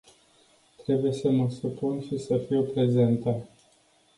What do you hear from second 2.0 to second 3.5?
și să fiu prezentă.